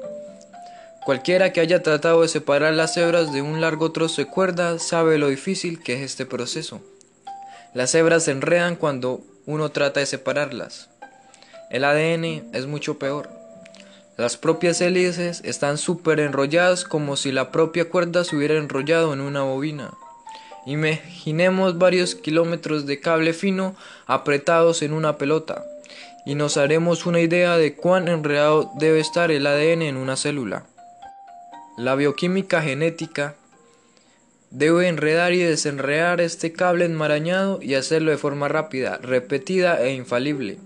Cualquiera 1.07 1.53
que 1.53 1.61
haya 1.61 1.85
tratado 1.85 2.23
de 2.23 2.29
separar 2.29 2.75
las 2.75 2.97
hebras 2.97 3.33
de 3.33 3.41
un 3.41 3.61
largo 3.61 3.93
trozo 3.93 4.23
de 4.23 4.27
cuerda 4.27 4.81
sabe 4.81 5.19
lo 5.19 5.29
difícil 5.29 5.81
que 5.81 5.95
es 5.95 6.01
este 6.01 6.27
proceso. 6.27 6.81
Las 7.75 7.95
hebras 7.95 8.25
se 8.25 8.33
enredan 8.33 8.75
cuando 8.75 9.21
uno 9.47 9.71
trata 9.71 10.01
de 10.01 10.07
separarlas. 10.07 10.89
El 11.71 11.85
ADN 11.85 12.51
es 12.53 12.67
mucho 12.67 12.99
peor. 12.99 13.31
Las 14.17 14.37
propias 14.37 14.81
hélices 14.81 15.43
están 15.45 15.79
súper 15.79 16.19
enrolladas 16.19 16.83
como 16.83 17.15
si 17.15 17.31
la 17.31 17.53
propia 17.53 17.89
cuerda 17.89 18.25
se 18.25 18.35
hubiera 18.35 18.57
enrollado 18.57 19.15
en 19.15 19.21
una 19.21 19.45
bobina. 19.45 19.93
Imaginemos 20.67 21.79
varios 21.79 22.17
kilómetros 22.17 22.85
de 22.85 22.99
cable 22.99 23.33
fino 23.33 23.77
apretados 24.07 24.83
en 24.83 24.93
una 24.93 25.19
pelota 25.19 25.65
y 26.25 26.35
nos 26.35 26.57
haremos 26.57 27.07
una 27.07 27.21
idea 27.21 27.57
de 27.59 27.77
cuán 27.77 28.09
enredado 28.09 28.73
debe 28.75 28.99
estar 28.99 29.31
el 29.31 29.47
ADN 29.47 29.83
en 29.83 29.99
una 29.99 30.17
célula. 30.17 30.67
La 31.77 31.95
bioquímica 31.95 32.63
genética 32.63 33.37
debe 34.51 34.89
enredar 34.89 35.35
y 35.35 35.43
desenredar 35.43 36.23
este 36.23 36.51
cable 36.51 36.87
enmarañado 36.87 37.61
y 37.61 37.75
hacerlo 37.75 38.11
de 38.11 38.17
forma 38.17 38.49
rápida, 38.49 38.97
repetida 38.97 39.83
e 39.83 39.93
infalible. 39.93 40.57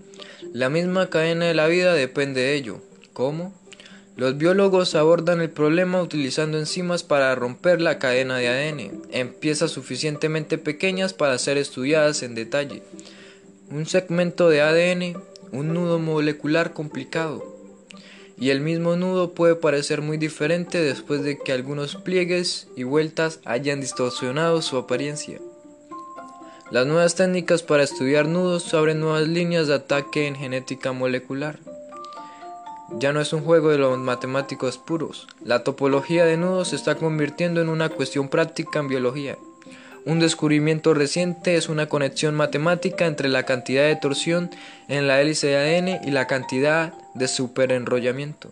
La 0.53 0.69
misma 0.69 1.09
cadena 1.09 1.47
de 1.47 1.53
la 1.53 1.67
vida 1.67 1.93
depende 1.93 2.39
de 2.39 2.53
ello. 2.55 2.81
¿Cómo? 3.11 3.53
Los 4.15 4.37
biólogos 4.37 4.95
abordan 4.95 5.41
el 5.41 5.49
problema 5.49 6.01
utilizando 6.01 6.57
enzimas 6.57 7.03
para 7.03 7.35
romper 7.35 7.81
la 7.81 7.99
cadena 7.99 8.37
de 8.37 8.47
ADN 8.47 9.01
en 9.11 9.33
piezas 9.33 9.71
suficientemente 9.71 10.57
pequeñas 10.57 11.13
para 11.13 11.37
ser 11.37 11.57
estudiadas 11.57 12.23
en 12.23 12.35
detalle. 12.35 12.83
Un 13.69 13.85
segmento 13.85 14.47
de 14.47 14.61
ADN, 14.61 15.21
un 15.51 15.73
nudo 15.73 15.99
molecular 15.99 16.71
complicado, 16.71 17.50
y 18.41 18.49
el 18.49 18.59
mismo 18.59 18.95
nudo 18.95 19.35
puede 19.35 19.53
parecer 19.53 20.01
muy 20.01 20.17
diferente 20.17 20.81
después 20.81 21.21
de 21.21 21.37
que 21.37 21.53
algunos 21.53 21.95
pliegues 21.97 22.67
y 22.75 22.81
vueltas 22.81 23.39
hayan 23.45 23.81
distorsionado 23.81 24.63
su 24.63 24.77
apariencia. 24.77 25.37
Las 26.71 26.87
nuevas 26.87 27.13
técnicas 27.13 27.61
para 27.61 27.83
estudiar 27.83 28.27
nudos 28.27 28.73
abren 28.73 28.99
nuevas 28.99 29.27
líneas 29.27 29.67
de 29.67 29.75
ataque 29.75 30.25
en 30.25 30.35
genética 30.35 30.91
molecular. 30.91 31.59
Ya 32.97 33.13
no 33.13 33.21
es 33.21 33.31
un 33.31 33.43
juego 33.43 33.69
de 33.69 33.77
los 33.77 33.99
matemáticos 33.99 34.79
puros. 34.79 35.27
La 35.45 35.63
topología 35.63 36.25
de 36.25 36.37
nudos 36.37 36.69
se 36.69 36.77
está 36.77 36.95
convirtiendo 36.95 37.61
en 37.61 37.69
una 37.69 37.89
cuestión 37.89 38.27
práctica 38.27 38.79
en 38.79 38.87
biología. 38.87 39.37
Un 40.03 40.19
descubrimiento 40.19 40.95
reciente 40.95 41.57
es 41.57 41.69
una 41.69 41.89
conexión 41.89 42.33
matemática 42.33 43.05
entre 43.05 43.29
la 43.29 43.43
cantidad 43.43 43.83
de 43.83 43.97
torsión 43.97 44.49
en 44.87 45.07
la 45.07 45.21
hélice 45.21 45.45
de 45.45 45.57
ADN 45.57 46.07
y 46.07 46.09
la 46.09 46.25
cantidad 46.25 46.95
de 47.13 47.27
superenrollamiento. 47.27 48.51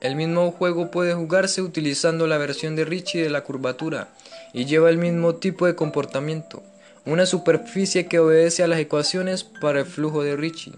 El 0.00 0.16
mismo 0.16 0.50
juego 0.50 0.90
puede 0.90 1.14
jugarse 1.14 1.60
utilizando 1.60 2.26
la 2.26 2.38
versión 2.38 2.74
de 2.74 2.86
Ricci 2.86 3.20
de 3.20 3.28
la 3.28 3.42
curvatura 3.42 4.08
y 4.54 4.64
lleva 4.64 4.88
el 4.88 4.96
mismo 4.96 5.34
tipo 5.34 5.66
de 5.66 5.74
comportamiento, 5.74 6.62
una 7.04 7.26
superficie 7.26 8.06
que 8.06 8.18
obedece 8.18 8.62
a 8.62 8.66
las 8.66 8.78
ecuaciones 8.78 9.44
para 9.44 9.80
el 9.80 9.86
flujo 9.86 10.22
de 10.22 10.36
Ricci. 10.36 10.72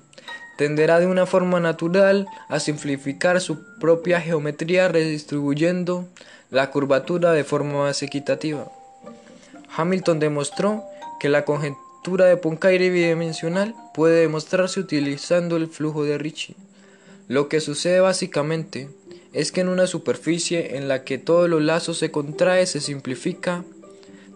Tenderá 0.59 0.99
de 0.99 1.07
una 1.07 1.27
forma 1.27 1.61
natural 1.61 2.27
a 2.49 2.59
simplificar 2.59 3.41
su 3.41 3.63
propia 3.79 4.21
geometría 4.21 4.89
redistribuyendo 4.89 6.09
la 6.51 6.71
curvatura 6.71 7.33
de 7.33 7.45
forma 7.45 7.85
más 7.85 8.03
equitativa. 8.03 8.71
Hamilton 9.75 10.19
demostró 10.19 10.85
que 11.21 11.29
la 11.29 11.45
conjetura 11.45 11.92
de 12.05 12.37
Poincaré 12.37 12.91
bidimensional 12.91 13.75
puede 13.95 14.23
demostrarse 14.23 14.81
utilizando 14.81 15.57
el 15.57 15.69
flujo 15.69 16.03
de 16.03 16.19
Ricci. 16.19 16.57
Lo 17.29 17.49
que 17.49 17.61
sucede 17.61 18.01
básicamente 18.01 18.89
es 19.33 19.53
que 19.53 19.61
en 19.61 19.69
una 19.69 19.87
superficie 19.87 20.77
en 20.77 20.89
la 20.89 21.05
que 21.05 21.19
todos 21.19 21.49
los 21.49 21.63
lazos 21.63 21.99
se 21.99 22.11
contrae 22.11 22.67
se 22.67 22.81
simplifica 22.81 23.65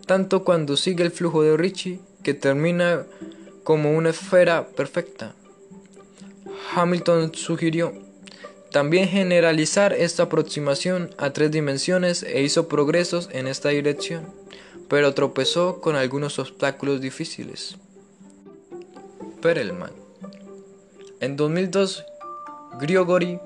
tanto 0.07 0.45
cuando 0.45 0.77
sigue 0.77 1.03
el 1.03 1.11
flujo 1.11 1.43
de 1.43 1.57
Ricci 1.57 2.01
que 2.23 2.35
termina 2.35 3.05
como 3.65 3.97
una 3.97 4.11
esfera 4.11 4.69
perfecta. 4.69 5.35
Hamilton 6.75 7.35
sugirió 7.35 7.93
también 8.71 9.09
generalizar 9.09 9.93
esta 9.93 10.25
aproximación 10.25 11.11
a 11.19 11.33
tres 11.33 11.51
dimensiones 11.51 12.23
e 12.23 12.43
hizo 12.43 12.69
progresos 12.69 13.29
en 13.33 13.49
esta 13.49 13.71
dirección 13.71 14.46
pero 14.89 15.15
tropezó 15.15 15.81
con 15.81 15.97
algunos 15.97 16.39
obstáculos 16.39 17.01
difíciles. 17.01 17.77
Perelman. 19.43 19.93
En 21.21 21.37
2002, 21.37 22.05
Grigory 22.81 23.41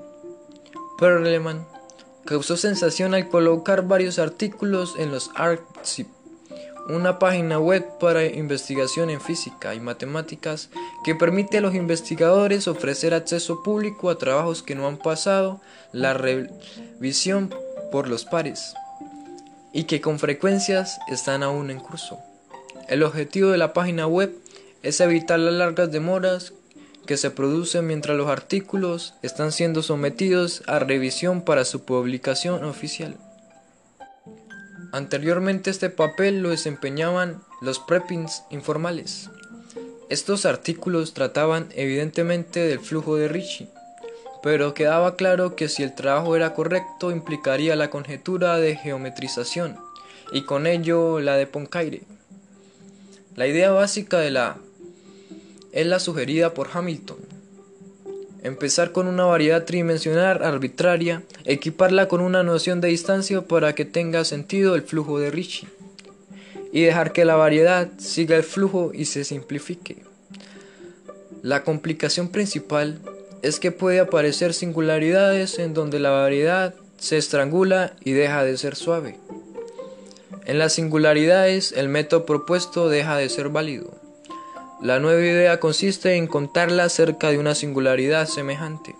Perelman 0.97 1.65
causó 2.25 2.57
sensación 2.57 3.13
al 3.13 3.29
colocar 3.29 3.87
varios 3.87 4.19
artículos 4.19 4.95
en 4.97 5.11
los 5.11 5.31
ArcZip, 5.35 6.07
una 6.89 7.17
página 7.17 7.59
web 7.59 7.97
para 7.99 8.25
investigación 8.25 9.09
en 9.09 9.21
física 9.21 9.73
y 9.73 9.79
matemáticas 9.79 10.69
que 11.03 11.15
permite 11.15 11.57
a 11.57 11.61
los 11.61 11.75
investigadores 11.75 12.67
ofrecer 12.67 13.13
acceso 13.13 13.63
público 13.63 14.09
a 14.09 14.17
trabajos 14.17 14.61
que 14.61 14.75
no 14.75 14.87
han 14.87 14.97
pasado 14.97 15.61
la 15.91 16.13
revisión 16.13 17.53
por 17.91 18.07
los 18.07 18.25
pares 18.25 18.73
y 19.73 19.85
que 19.85 20.01
con 20.01 20.19
frecuencias 20.19 20.99
están 21.07 21.43
aún 21.43 21.69
en 21.69 21.79
curso. 21.79 22.19
El 22.87 23.03
objetivo 23.03 23.51
de 23.51 23.57
la 23.57 23.73
página 23.73 24.07
web 24.07 24.33
es 24.83 24.99
evitar 24.99 25.39
las 25.39 25.53
largas 25.53 25.91
demoras 25.91 26.53
que 27.05 27.17
se 27.17 27.31
producen 27.31 27.87
mientras 27.87 28.17
los 28.17 28.29
artículos 28.29 29.15
están 29.21 29.51
siendo 29.51 29.81
sometidos 29.81 30.63
a 30.67 30.79
revisión 30.79 31.41
para 31.43 31.65
su 31.65 31.83
publicación 31.83 32.63
oficial. 32.63 33.17
Anteriormente 34.91 35.69
este 35.69 35.89
papel 35.89 36.41
lo 36.41 36.49
desempeñaban 36.49 37.41
los 37.61 37.79
preppings 37.79 38.43
informales. 38.49 39.29
Estos 40.09 40.45
artículos 40.45 41.13
trataban 41.13 41.69
evidentemente 41.73 42.59
del 42.59 42.79
flujo 42.81 43.15
de 43.15 43.29
Ricci, 43.29 43.69
pero 44.41 44.73
quedaba 44.73 45.15
claro 45.15 45.55
que 45.55 45.69
si 45.69 45.83
el 45.83 45.93
trabajo 45.93 46.35
era 46.35 46.53
correcto 46.53 47.11
implicaría 47.11 47.75
la 47.75 47.89
conjetura 47.89 48.57
de 48.57 48.75
geometrización 48.75 49.77
y 50.31 50.43
con 50.43 50.65
ello 50.65 51.19
la 51.19 51.35
de 51.35 51.47
Poincaré. 51.47 52.03
La 53.35 53.47
idea 53.47 53.71
básica 53.71 54.19
de 54.19 54.31
la 54.31 54.57
es 55.71 55.85
la 55.85 55.99
sugerida 55.99 56.53
por 56.53 56.69
Hamilton. 56.73 57.17
Empezar 58.43 58.91
con 58.91 59.07
una 59.07 59.25
variedad 59.25 59.65
tridimensional 59.65 60.43
arbitraria, 60.43 61.21
equiparla 61.45 62.07
con 62.07 62.21
una 62.21 62.43
noción 62.43 62.81
de 62.81 62.87
distancia 62.87 63.41
para 63.41 63.75
que 63.75 63.85
tenga 63.85 64.25
sentido 64.25 64.75
el 64.75 64.81
flujo 64.81 65.19
de 65.19 65.29
Ricci 65.29 65.67
y 66.73 66.81
dejar 66.81 67.13
que 67.13 67.25
la 67.25 67.35
variedad 67.35 67.89
siga 67.97 68.35
el 68.35 68.43
flujo 68.43 68.91
y 68.93 69.05
se 69.05 69.23
simplifique. 69.23 69.97
La 71.43 71.63
complicación 71.63 72.29
principal 72.29 72.99
es 73.41 73.59
que 73.59 73.71
puede 73.71 73.99
aparecer 73.99 74.53
singularidades 74.53 75.59
en 75.59 75.73
donde 75.73 75.99
la 75.99 76.11
variedad 76.11 76.75
se 76.97 77.17
estrangula 77.17 77.93
y 78.03 78.11
deja 78.11 78.43
de 78.43 78.57
ser 78.57 78.75
suave. 78.75 79.17
En 80.45 80.59
las 80.59 80.73
singularidades 80.73 81.71
el 81.71 81.89
método 81.89 82.25
propuesto 82.25 82.89
deja 82.89 83.17
de 83.17 83.29
ser 83.29 83.49
válido. 83.49 83.91
La 84.81 84.99
nueva 84.99 85.21
idea 85.21 85.59
consiste 85.59 86.15
en 86.15 86.27
contarla 86.27 86.89
cerca 86.89 87.29
de 87.29 87.37
una 87.37 87.53
singularidad 87.53 88.27
semejante, 88.27 88.95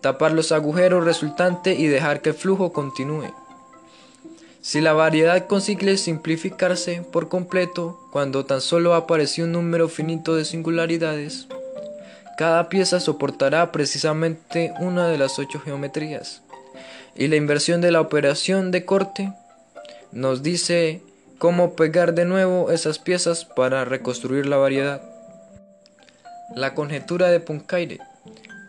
tapar 0.00 0.32
los 0.32 0.52
agujeros 0.52 1.04
resultantes 1.04 1.78
y 1.78 1.86
dejar 1.88 2.22
que 2.22 2.30
el 2.30 2.36
flujo 2.36 2.72
continúe. 2.72 3.32
Si 4.60 4.80
la 4.80 4.92
variedad 4.92 5.46
consigue 5.46 5.96
simplificarse 5.96 7.02
por 7.12 7.28
completo 7.28 8.00
cuando 8.10 8.44
tan 8.44 8.60
solo 8.60 8.94
apareció 8.94 9.44
un 9.44 9.52
número 9.52 9.88
finito 9.88 10.34
de 10.34 10.44
singularidades, 10.44 11.46
cada 12.36 12.68
pieza 12.68 13.00
soportará 13.00 13.72
precisamente 13.72 14.72
una 14.78 15.08
de 15.08 15.18
las 15.18 15.38
ocho 15.38 15.60
geometrías. 15.60 16.42
Y 17.14 17.28
la 17.28 17.36
inversión 17.36 17.80
de 17.80 17.90
la 17.90 18.00
operación 18.00 18.70
de 18.70 18.84
corte 18.84 19.32
nos 20.12 20.42
dice 20.42 21.02
cómo 21.38 21.74
pegar 21.74 22.14
de 22.14 22.26
nuevo 22.26 22.70
esas 22.70 22.98
piezas 22.98 23.44
para 23.44 23.84
reconstruir 23.84 24.46
la 24.46 24.58
variedad. 24.58 25.02
La 26.54 26.74
conjetura 26.74 27.30
de 27.30 27.40
Poincaré 27.40 27.98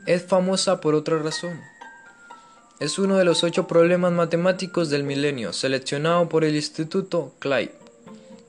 es 0.06 0.24
famosa 0.24 0.80
por 0.80 0.96
otra 0.96 1.20
razón. 1.20 1.60
Es 2.80 3.00
uno 3.00 3.18
de 3.18 3.26
los 3.26 3.44
ocho 3.44 3.68
problemas 3.68 4.14
matemáticos 4.14 4.90
del 4.90 5.04
milenio 5.04 5.52
seleccionado 5.52 6.30
por 6.30 6.44
el 6.44 6.56
Instituto 6.56 7.34
Clyde, 7.40 7.74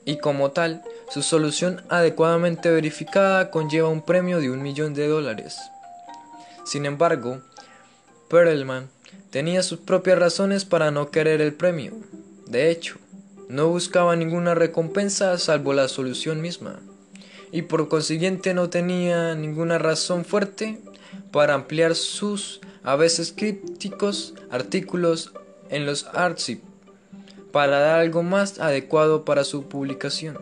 y 0.05 0.17
como 0.17 0.51
tal, 0.51 0.83
su 1.09 1.23
solución 1.23 1.81
adecuadamente 1.89 2.69
verificada 2.69 3.49
conlleva 3.49 3.89
un 3.89 4.01
premio 4.01 4.39
de 4.39 4.51
un 4.51 4.61
millón 4.61 4.93
de 4.93 5.07
dólares. 5.07 5.57
Sin 6.65 6.85
embargo, 6.85 7.41
Perelman 8.29 8.89
tenía 9.31 9.63
sus 9.63 9.79
propias 9.79 10.19
razones 10.19 10.65
para 10.65 10.91
no 10.91 11.09
querer 11.09 11.41
el 11.41 11.53
premio. 11.53 11.93
De 12.45 12.69
hecho, 12.69 12.97
no 13.47 13.69
buscaba 13.69 14.15
ninguna 14.15 14.53
recompensa 14.53 15.37
salvo 15.39 15.73
la 15.73 15.87
solución 15.87 16.41
misma, 16.41 16.79
y 17.51 17.63
por 17.63 17.89
consiguiente 17.89 18.53
no 18.53 18.69
tenía 18.69 19.33
ninguna 19.33 19.79
razón 19.79 20.25
fuerte 20.25 20.79
para 21.31 21.55
ampliar 21.55 21.95
sus 21.95 22.61
a 22.83 22.95
veces 22.95 23.33
crípticos 23.35 24.35
artículos 24.51 25.31
en 25.69 25.87
los 25.87 26.05
Artsip 26.13 26.61
para 27.51 27.79
dar 27.79 27.99
algo 27.99 28.21
más 28.21 28.59
adecuado 28.59 29.25
para 29.25 29.43
su 29.43 29.63
publicación. 29.63 30.37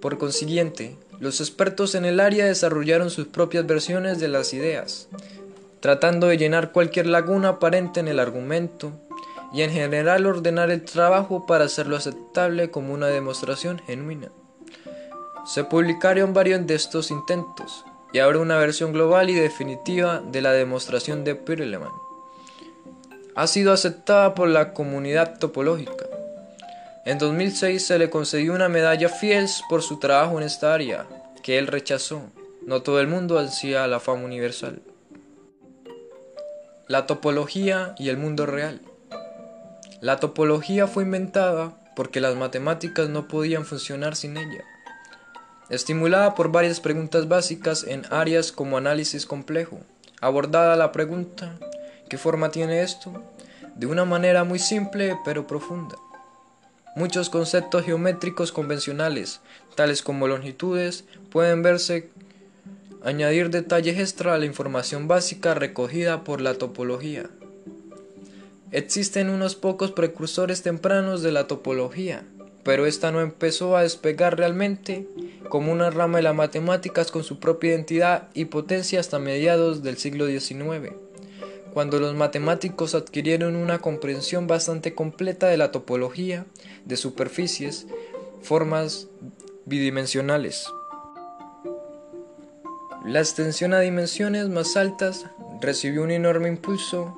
Por 0.00 0.18
consiguiente, 0.18 0.96
los 1.20 1.40
expertos 1.40 1.94
en 1.94 2.04
el 2.04 2.20
área 2.20 2.46
desarrollaron 2.46 3.10
sus 3.10 3.26
propias 3.26 3.66
versiones 3.66 4.20
de 4.20 4.28
las 4.28 4.54
ideas, 4.54 5.08
tratando 5.80 6.28
de 6.28 6.36
llenar 6.36 6.72
cualquier 6.72 7.06
laguna 7.06 7.48
aparente 7.48 8.00
en 8.00 8.08
el 8.08 8.20
argumento 8.20 8.92
y 9.52 9.62
en 9.62 9.70
general 9.70 10.26
ordenar 10.26 10.70
el 10.70 10.84
trabajo 10.84 11.46
para 11.46 11.64
hacerlo 11.64 11.96
aceptable 11.96 12.70
como 12.70 12.92
una 12.92 13.08
demostración 13.08 13.80
genuina. 13.80 14.28
Se 15.46 15.64
publicaron 15.64 16.34
varios 16.34 16.66
de 16.66 16.74
estos 16.74 17.10
intentos, 17.10 17.84
y 18.12 18.18
ahora 18.18 18.38
una 18.38 18.58
versión 18.58 18.92
global 18.92 19.30
y 19.30 19.34
definitiva 19.34 20.20
de 20.20 20.42
la 20.42 20.52
demostración 20.52 21.24
de 21.24 21.34
Perelman. 21.34 21.92
Ha 23.34 23.46
sido 23.46 23.72
aceptada 23.72 24.34
por 24.34 24.48
la 24.48 24.72
comunidad 24.72 25.38
topológica. 25.38 26.07
En 27.08 27.16
2006 27.16 27.86
se 27.86 27.98
le 27.98 28.10
concedió 28.10 28.52
una 28.52 28.68
medalla 28.68 29.08
Fields 29.08 29.62
por 29.70 29.80
su 29.80 29.98
trabajo 29.98 30.36
en 30.36 30.44
esta 30.44 30.74
área, 30.74 31.06
que 31.42 31.56
él 31.56 31.66
rechazó. 31.66 32.20
No 32.66 32.82
todo 32.82 33.00
el 33.00 33.08
mundo 33.08 33.38
ansía 33.38 33.86
la 33.86 33.98
fama 33.98 34.26
universal. 34.26 34.82
La 36.86 37.06
topología 37.06 37.94
y 37.98 38.10
el 38.10 38.18
mundo 38.18 38.44
real. 38.44 38.82
La 40.02 40.20
topología 40.20 40.86
fue 40.86 41.04
inventada 41.04 41.72
porque 41.96 42.20
las 42.20 42.36
matemáticas 42.36 43.08
no 43.08 43.26
podían 43.26 43.64
funcionar 43.64 44.14
sin 44.14 44.36
ella 44.36 44.66
estimulada 45.70 46.34
por 46.34 46.50
varias 46.50 46.80
preguntas 46.80 47.26
básicas 47.26 47.84
en 47.84 48.04
áreas 48.10 48.52
como 48.52 48.76
análisis 48.76 49.26
complejo. 49.26 49.80
Abordada 50.20 50.76
la 50.76 50.92
pregunta, 50.92 51.54
¿qué 52.08 52.18
forma 52.18 52.50
tiene 52.50 52.82
esto? 52.82 53.22
De 53.76 53.86
una 53.86 54.04
manera 54.04 54.44
muy 54.44 54.58
simple 54.58 55.16
pero 55.24 55.46
profunda. 55.46 55.96
Muchos 56.98 57.30
conceptos 57.30 57.84
geométricos 57.84 58.50
convencionales, 58.50 59.40
tales 59.76 60.02
como 60.02 60.26
longitudes, 60.26 61.04
pueden 61.30 61.62
verse 61.62 62.10
añadir 63.04 63.50
detalles 63.50 64.00
extra 64.00 64.34
a 64.34 64.38
la 64.38 64.46
información 64.46 65.06
básica 65.06 65.54
recogida 65.54 66.24
por 66.24 66.40
la 66.40 66.54
topología. 66.54 67.30
Existen 68.72 69.30
unos 69.30 69.54
pocos 69.54 69.92
precursores 69.92 70.62
tempranos 70.62 71.22
de 71.22 71.30
la 71.30 71.46
topología, 71.46 72.24
pero 72.64 72.84
esta 72.84 73.12
no 73.12 73.20
empezó 73.20 73.76
a 73.76 73.84
despegar 73.84 74.36
realmente 74.36 75.06
como 75.48 75.70
una 75.70 75.90
rama 75.90 76.18
de 76.18 76.24
las 76.24 76.34
matemáticas 76.34 77.12
con 77.12 77.22
su 77.22 77.38
propia 77.38 77.70
identidad 77.70 78.28
y 78.34 78.46
potencia 78.46 78.98
hasta 78.98 79.20
mediados 79.20 79.84
del 79.84 79.98
siglo 79.98 80.26
XIX, 80.26 80.94
cuando 81.72 81.98
los 81.98 82.14
matemáticos 82.14 82.94
adquirieron 82.94 83.56
una 83.56 83.78
comprensión 83.78 84.46
bastante 84.46 84.94
completa 84.94 85.48
de 85.48 85.56
la 85.56 85.70
topología 85.70 86.46
de 86.84 86.96
superficies, 86.96 87.86
formas 88.42 89.08
bidimensionales. 89.66 90.66
La 93.04 93.20
extensión 93.20 93.74
a 93.74 93.80
dimensiones 93.80 94.48
más 94.48 94.76
altas 94.76 95.26
recibió 95.60 96.02
un 96.02 96.10
enorme 96.10 96.48
impulso 96.48 97.16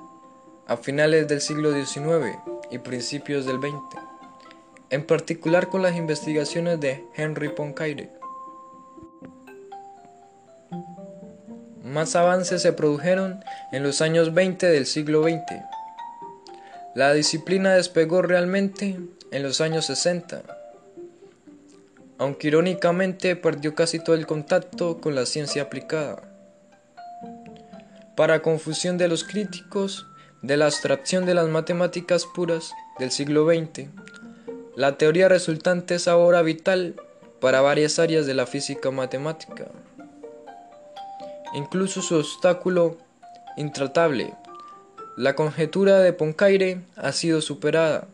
a 0.67 0.77
finales 0.77 1.27
del 1.27 1.41
siglo 1.41 1.73
XIX 1.73 2.39
y 2.71 2.79
principios 2.79 3.47
del 3.47 3.59
XX, 3.59 3.99
en 4.91 5.05
particular 5.05 5.69
con 5.69 5.83
las 5.83 5.97
investigaciones 5.97 6.79
de 6.81 7.05
Henry 7.17 7.49
Poincaré. 7.49 8.20
Más 11.85 12.15
avances 12.15 12.61
se 12.61 12.73
produjeron 12.75 13.43
en 13.73 13.83
los 13.83 14.03
años 14.03 14.35
20 14.35 14.67
del 14.67 14.85
siglo 14.85 15.23
XX. 15.23 15.41
La 16.95 17.15
disciplina 17.15 17.75
despegó 17.75 18.21
realmente 18.21 18.99
en 19.31 19.43
los 19.43 19.61
años 19.63 19.87
60, 19.87 20.43
aunque 22.19 22.49
irónicamente 22.49 23.35
perdió 23.35 23.75
casi 23.75 23.99
todo 23.99 24.15
el 24.15 24.27
contacto 24.27 25.01
con 25.01 25.15
la 25.15 25.25
ciencia 25.25 25.63
aplicada. 25.63 26.23
Para 28.15 28.43
confusión 28.43 28.99
de 28.99 29.09
los 29.09 29.25
críticos 29.25 30.07
de 30.43 30.59
la 30.59 30.67
abstracción 30.67 31.25
de 31.25 31.35
las 31.35 31.49
matemáticas 31.49 32.27
puras 32.27 32.73
del 32.99 33.11
siglo 33.11 33.47
XX, 33.47 33.89
la 34.77 34.99
teoría 34.99 35.29
resultante 35.29 35.95
es 35.95 36.09
ahora 36.09 36.43
vital 36.43 36.97
para 37.41 37.63
varias 37.63 37.99
áreas 37.99 38.27
de 38.27 38.35
la 38.35 38.47
física 38.47 38.91
matemática. 38.91 39.69
Incluso 41.55 42.01
su 42.03 42.17
obstáculo 42.17 42.97
intratable, 43.57 44.35
la 45.17 45.35
conjetura 45.35 45.99
de 45.99 46.13
Poincaré, 46.13 46.81
ha 46.97 47.13
sido 47.13 47.41
superada. 47.41 48.07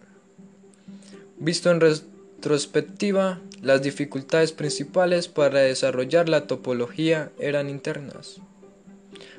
Visto 1.39 1.71
en 1.71 1.81
retrospectiva, 1.81 3.41
las 3.61 3.83
dificultades 3.83 4.53
principales 4.53 5.29
para 5.29 5.61
desarrollar 5.61 6.29
la 6.29 6.47
topología 6.47 7.31
eran 7.39 7.69
internas, 7.69 8.41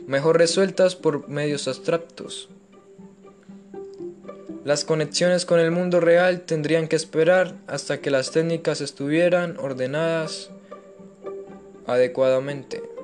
mejor 0.05 0.38
resueltas 0.38 0.95
por 0.95 1.27
medios 1.27 1.67
abstractos. 1.67 2.49
Las 4.63 4.83
conexiones 4.83 5.45
con 5.45 5.60
el 5.60 5.71
mundo 5.71 5.99
real 6.01 6.41
tendrían 6.41 6.88
que 6.88 6.97
esperar 6.97 7.55
hasta 7.67 7.99
que 7.99 8.12
las 8.12 8.31
técnicas 8.31 8.81
estuvieran 8.81 9.57
ordenadas 9.57 10.49
adecuadamente. 11.86 12.96